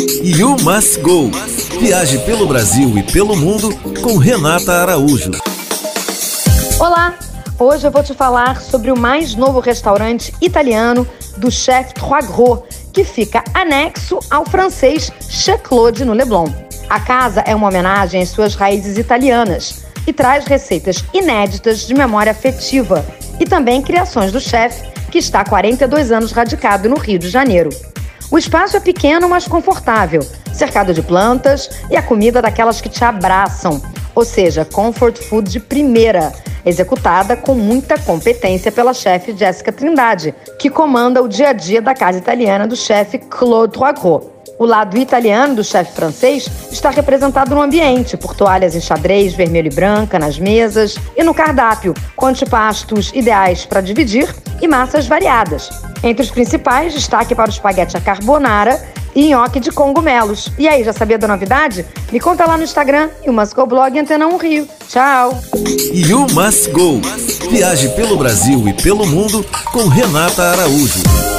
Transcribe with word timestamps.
You 0.00 0.56
Must 0.62 0.98
Go. 1.00 1.30
Viaje 1.78 2.18
pelo 2.20 2.46
Brasil 2.46 2.96
e 2.96 3.02
pelo 3.02 3.36
mundo 3.36 3.68
com 4.00 4.16
Renata 4.16 4.72
Araújo. 4.72 5.32
Olá! 6.78 7.14
Hoje 7.58 7.86
eu 7.86 7.90
vou 7.90 8.02
te 8.02 8.14
falar 8.14 8.62
sobre 8.62 8.90
o 8.90 8.98
mais 8.98 9.34
novo 9.34 9.60
restaurante 9.60 10.32
italiano 10.40 11.06
do 11.36 11.50
chefe 11.50 11.92
Trois 11.92 12.26
Gros, 12.26 12.60
que 12.94 13.04
fica 13.04 13.44
anexo 13.52 14.18
ao 14.30 14.46
francês 14.46 15.12
Chez 15.28 15.60
Claude 15.60 16.02
no 16.06 16.14
Leblon. 16.14 16.48
A 16.88 16.98
casa 16.98 17.42
é 17.42 17.54
uma 17.54 17.68
homenagem 17.68 18.22
às 18.22 18.30
suas 18.30 18.54
raízes 18.54 18.96
italianas 18.96 19.84
e 20.06 20.14
traz 20.14 20.46
receitas 20.46 21.04
inéditas 21.12 21.86
de 21.86 21.92
memória 21.92 22.32
afetiva 22.32 23.04
e 23.38 23.44
também 23.44 23.82
criações 23.82 24.32
do 24.32 24.40
chefe, 24.40 24.82
que 25.10 25.18
está 25.18 25.40
há 25.40 25.44
42 25.44 26.10
anos 26.10 26.32
radicado 26.32 26.88
no 26.88 26.96
Rio 26.96 27.18
de 27.18 27.28
Janeiro. 27.28 27.68
O 28.30 28.38
espaço 28.38 28.76
é 28.76 28.80
pequeno, 28.80 29.28
mas 29.28 29.46
confortável, 29.46 30.20
cercado 30.52 30.94
de 30.94 31.02
plantas 31.02 31.70
e 31.90 31.96
a 31.96 32.02
comida 32.02 32.42
daquelas 32.42 32.80
que 32.80 32.88
te 32.88 33.04
abraçam, 33.04 33.80
ou 34.14 34.24
seja, 34.24 34.64
comfort 34.64 35.18
food 35.18 35.50
de 35.50 35.60
primeira, 35.60 36.32
executada 36.64 37.36
com 37.36 37.54
muita 37.54 37.98
competência 37.98 38.70
pela 38.70 38.92
chefe 38.92 39.36
Jéssica 39.36 39.72
Trindade, 39.72 40.34
que 40.58 40.70
comanda 40.70 41.22
o 41.22 41.28
dia 41.28 41.50
a 41.50 41.52
dia 41.52 41.80
da 41.80 41.94
casa 41.94 42.18
italiana 42.18 42.66
do 42.66 42.76
chefe 42.76 43.18
Claude 43.18 43.72
Troigros. 43.72 44.24
O 44.58 44.66
lado 44.66 44.98
italiano 44.98 45.54
do 45.54 45.64
chefe 45.64 45.92
francês 45.92 46.46
está 46.70 46.90
representado 46.90 47.54
no 47.54 47.62
ambiente, 47.62 48.18
por 48.18 48.34
toalhas 48.34 48.76
em 48.76 48.80
xadrez 48.80 49.32
vermelho 49.32 49.72
e 49.72 49.74
branca 49.74 50.18
nas 50.18 50.38
mesas 50.38 50.98
e 51.16 51.22
no 51.22 51.32
cardápio, 51.32 51.94
com 52.14 52.26
antipastos 52.26 53.10
ideais 53.14 53.64
para 53.64 53.80
dividir 53.80 54.28
e 54.60 54.68
massas 54.68 55.06
variadas. 55.06 55.70
Entre 56.02 56.22
os 56.22 56.30
principais, 56.30 56.94
destaque 56.94 57.34
para 57.34 57.48
o 57.48 57.52
espaguete 57.52 57.96
à 57.96 58.00
carbonara 58.00 58.80
e 59.14 59.28
nhoque 59.28 59.60
de 59.60 59.70
cogumelos. 59.70 60.50
E 60.58 60.68
aí, 60.68 60.82
já 60.84 60.92
sabia 60.92 61.18
da 61.18 61.28
novidade? 61.28 61.84
Me 62.12 62.20
conta 62.20 62.46
lá 62.46 62.56
no 62.56 62.64
Instagram 62.64 63.10
e 63.24 63.30
o 63.30 63.32
Must 63.32 63.54
Go 63.54 63.66
Blog 63.66 63.98
Antena 63.98 64.26
1 64.26 64.36
Rio. 64.36 64.68
Tchau! 64.88 65.38
You 65.92 66.26
Must 66.32 66.70
Go. 66.70 67.00
Viaje 67.50 67.88
pelo 67.90 68.16
Brasil 68.16 68.66
e 68.68 68.72
pelo 68.72 69.06
mundo 69.06 69.44
com 69.72 69.88
Renata 69.88 70.42
Araújo. 70.42 71.29